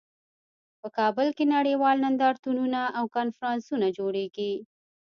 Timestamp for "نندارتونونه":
2.05-2.81